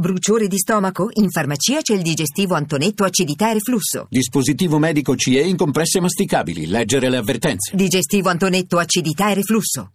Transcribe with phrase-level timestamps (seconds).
[0.00, 1.08] Bruciore di stomaco?
[1.14, 4.06] In farmacia c'è il digestivo Antonetto acidità e reflusso.
[4.08, 6.68] Dispositivo medico CE in compresse masticabili.
[6.68, 7.74] Leggere le avvertenze.
[7.74, 9.90] Digestivo Antonetto acidità e reflusso.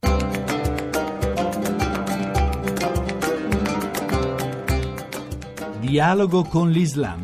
[5.80, 7.23] Dialogo con l'Islam.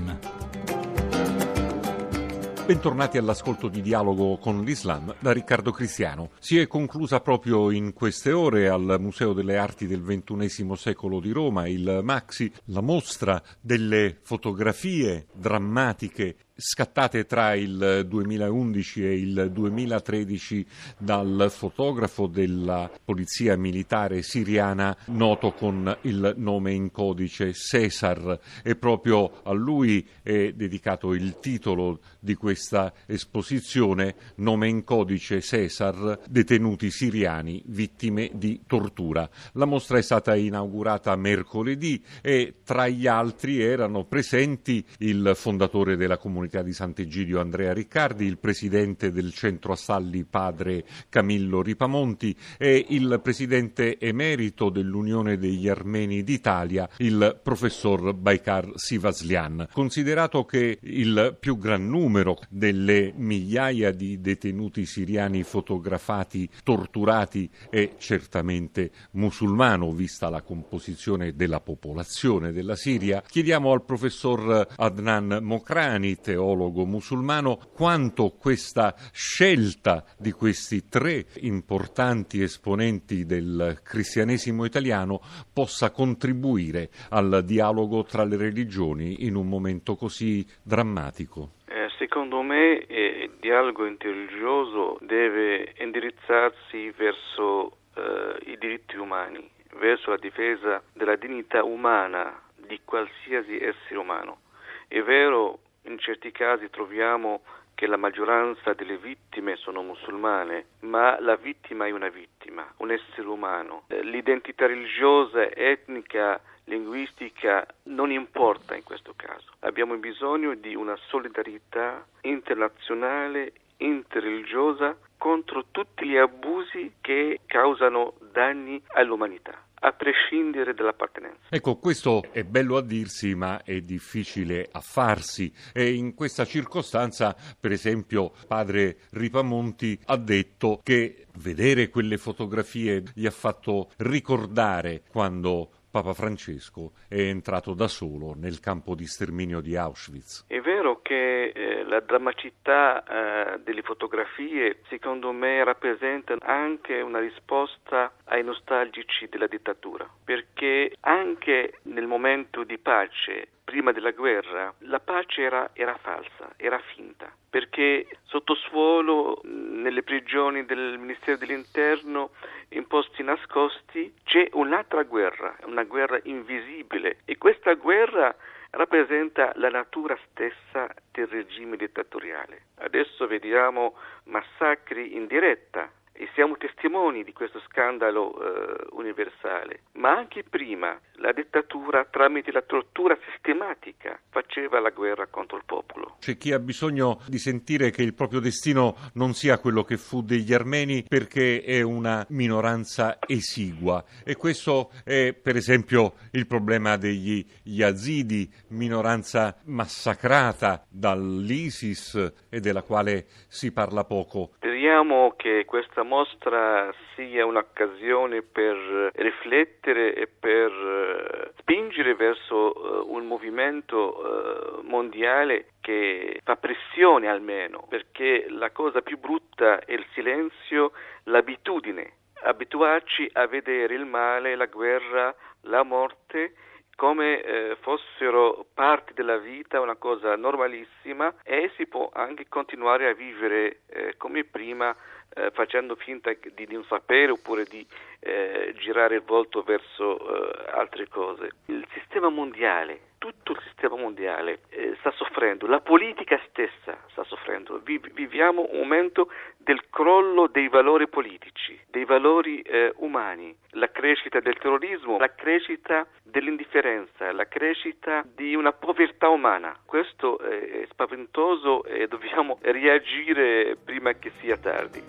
[2.70, 6.30] Bentornati all'ascolto di Dialogo con l'Islam da Riccardo Cristiano.
[6.38, 11.32] Si è conclusa proprio in queste ore al Museo delle Arti del XXI secolo di
[11.32, 20.66] Roma il Maxi, la mostra delle fotografie drammatiche scattate tra il 2011 e il 2013
[20.98, 29.42] dal fotografo della polizia militare siriana noto con il nome in codice Cesar e proprio
[29.44, 37.64] a lui è dedicato il titolo di questa esposizione nome in codice Cesar detenuti siriani
[37.68, 39.30] vittime di tortura.
[39.54, 46.18] La mostra è stata inaugurata mercoledì e tra gli altri erano presenti il fondatore della
[46.18, 52.88] comunità comunità di Sant'Egidio Andrea Riccardi, il presidente del centro Assalli padre Camillo Ripamonti e
[52.90, 59.68] il presidente emerito dell'Unione degli Armeni d'Italia, il professor Baikar Sivaslian.
[59.72, 68.92] Considerato che il più gran numero delle migliaia di detenuti siriani fotografati, torturati è certamente
[69.12, 76.86] musulmano, vista la composizione della popolazione della Siria, chiediamo al professor Adnan Mokrani, teologo teologo
[76.86, 85.20] musulmano quanto questa scelta di questi tre importanti esponenti del cristianesimo italiano
[85.54, 91.52] possa contribuire al dialogo tra le religioni in un momento così drammatico.
[91.68, 99.46] Eh, secondo me eh, il dialogo interreligioso deve indirizzarsi verso eh, i diritti umani,
[99.78, 104.40] verso la difesa della dignità umana di qualsiasi essere umano.
[104.88, 107.42] È vero in certi casi troviamo
[107.76, 113.28] che la maggioranza delle vittime sono musulmane, ma la vittima è una vittima, un essere
[113.28, 113.84] umano.
[113.88, 119.54] L'identità religiosa, etnica, linguistica non importa in questo caso.
[119.60, 129.66] Abbiamo bisogno di una solidarietà internazionale, interreligiosa contro tutti gli abusi che causano danni all'umanità
[129.82, 131.40] a prescindere dall'appartenenza.
[131.50, 135.52] Ecco, questo è bello a dirsi, ma è difficile a farsi.
[135.74, 143.26] E in questa circostanza, per esempio, padre Ripamonti ha detto che vedere quelle fotografie gli
[143.26, 149.76] ha fatto ricordare quando Papa Francesco è entrato da solo nel campo di sterminio di
[149.76, 150.46] Auschwitz.
[150.48, 158.14] È vero che eh, la drammaticità eh, delle fotografie, secondo me, rappresenta anche una risposta
[158.26, 165.44] ai nostalgici della dittatura, perché anche nel momento di pace prima della guerra, la pace
[165.44, 172.32] era, era, falsa, era finta, perché sotto suolo, nelle prigioni del Ministero dell'Interno,
[172.70, 178.36] in posti nascosti, c'è un'altra guerra, una guerra invisibile e questa guerra
[178.72, 182.66] rappresenta la natura stessa del regime dittatoriale.
[182.76, 183.96] Adesso vediamo
[184.26, 185.90] massacri in diretta
[186.20, 192.62] e siamo testimoni di questo scandalo eh, universale, ma anche prima la dittatura tramite la
[192.62, 196.18] tortura sistematica faceva la guerra contro il popolo.
[196.20, 200.22] C'è chi ha bisogno di sentire che il proprio destino non sia quello che fu
[200.22, 207.46] degli armeni perché è una minoranza esigua e questo è per esempio il problema degli
[207.64, 214.52] yazidi, minoranza massacrata dall'ISIS e della quale si parla poco.
[214.58, 223.28] Speriamo che questa mostra sia un'occasione per riflettere e per eh, spingere verso uh, un
[223.28, 230.92] movimento mondiale che fa pressione almeno, perché la cosa più brutta è il silenzio,
[231.26, 235.34] l'abitudine, abituarci a vedere il male, la guerra,
[235.64, 236.54] la morte
[237.00, 243.14] come eh, fossero parte della vita, una cosa normalissima e si può anche continuare a
[243.14, 244.94] vivere eh, come prima
[245.40, 247.86] eh, facendo finta di non sapere oppure di
[248.20, 251.52] eh, girare il volto verso eh, altre cose.
[251.68, 257.80] Il sistema mondiale, tutto il sistema mondiale eh, sta soffrendo, la politica stessa sta soffrendo.
[257.84, 259.32] Vi, viviamo un momento
[259.70, 266.08] del crollo dei valori politici, dei valori eh, umani, la crescita del terrorismo, la crescita
[266.24, 269.78] dell'indifferenza, la crescita di una povertà umana.
[269.86, 275.04] Questo è spaventoso e dobbiamo reagire prima che sia tardi.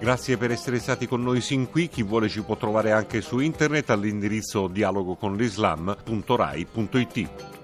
[0.00, 1.86] Grazie per essere stati con noi sin qui.
[1.86, 7.57] Chi vuole ci può trovare anche su internet all'indirizzo dialogoconlislam.rai.it.